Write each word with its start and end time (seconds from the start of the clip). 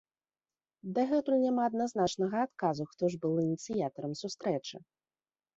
Дагэтуль 0.97 1.43
няма 1.45 1.63
адназначнага 1.69 2.37
адказу, 2.47 2.83
хто 2.95 3.03
ж 3.15 3.23
быў 3.27 3.35
ініцыятарам 3.47 4.11
сустрэчы. 4.23 4.75